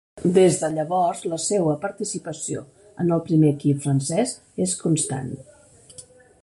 Des 0.35 0.55
de 0.61 0.69
llavors 0.77 1.19
la 1.33 1.37
seua 1.43 1.75
participació 1.83 2.63
en 3.05 3.15
el 3.17 3.23
primer 3.29 3.53
equip 3.57 3.85
francès 3.87 4.35
és 4.69 4.77
constant. 4.87 5.31